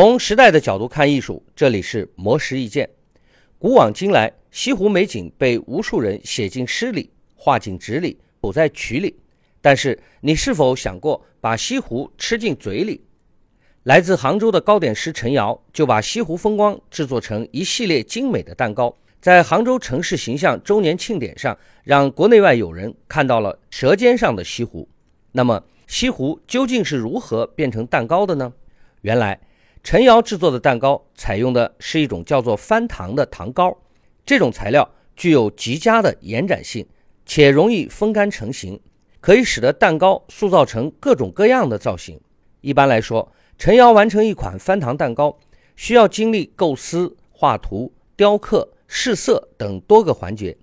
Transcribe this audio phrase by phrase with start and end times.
[0.00, 2.88] 从时代的角度看艺术，这里是魔石意见。
[3.58, 9.16] 古往今来，西湖美景被无数人写进诗里、画进纸里、谱在曲里。
[9.60, 13.02] 但是，你是否想过把西湖吃进嘴里？
[13.82, 24.88] 来自杭州的糕点师陈瑶就把西湖风光制作成一系列精美的蛋糕，在杭州城市形象周年庆典上，让国内外友人看到了舌尖上的西湖。
[25.32, 28.52] 那么，西湖究竟是如何变成蛋糕的呢？
[29.00, 29.40] 原来。
[29.82, 33.76] 陈瑶制作的蛋糕采用的是一种叫做翻糖的糖膏，
[34.26, 36.86] 这种材料具有极佳的延展性，
[37.24, 38.78] 且容易风干成型，
[39.20, 42.20] 可以使得蛋糕塑造成各种各样的造型。
[42.60, 45.38] 一般来说，陈瑶完成一款翻糖蛋糕，
[45.76, 50.56] 需要经历构思、画图、雕刻、试色等多个环节，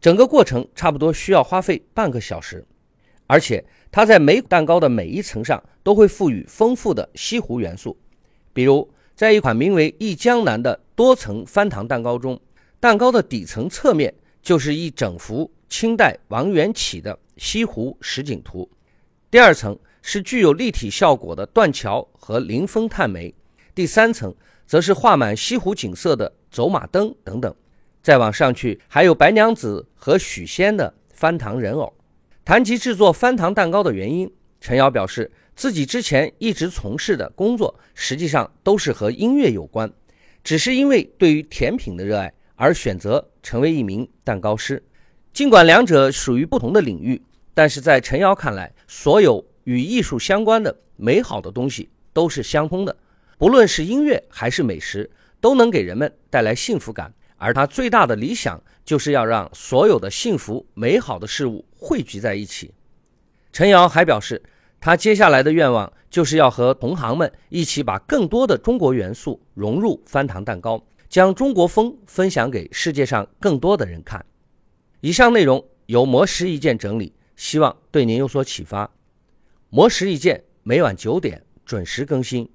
[0.00, 2.66] 整个过程差不多需要花费半个小时。
[3.26, 7.96] 而且，它在每蛋糕的每一层上都会赋予丰富的西湖元素。
[8.54, 12.40] 比如，在一款名为《忆江南》的多层翻糖蛋糕中，
[12.78, 18.70] 蛋糕的底层侧面就是一整幅清代王元启的西湖实景图，
[19.28, 23.34] 第二层是具有立体效果的断桥和临风探梅，
[23.74, 24.32] 第三层
[24.68, 27.52] 则是画满西湖景色的走马灯等等。
[28.02, 31.92] 再往上去，还有白娘子和许仙的翻糖人偶。
[32.44, 35.32] 谈及制作翻糖蛋糕的原因，陈瑶表示。
[35.56, 39.90] 自己之前一直从事的工作，实际上都是和音乐有关，
[40.42, 44.82] 只是因为对于甜品的热爱而选择成为一名蛋糕师。
[45.32, 47.22] 尽管两者属于不同的领域，
[47.54, 52.96] 但是在陈瑶看来，所有与艺术相关的美好的东西都是相通的，
[53.38, 55.08] 不论是音乐还是美食，
[55.40, 57.14] 都能给人们带来幸福感。
[57.36, 62.74] 而他最大的理想，就是要让所有的幸福美好的事物汇聚在一起。
[63.52, 64.42] 陈瑶还表示。
[64.84, 74.22] 他接下来的愿望就是要和同行们一起把更多的中国元素融入翻糖蛋糕，将中国风分享给世界上更多的人看。
[75.00, 78.90] 以上内容由魔石意见整理，希望对您有所启发。
[79.70, 82.46] 魔石意见每晚九点准时更新。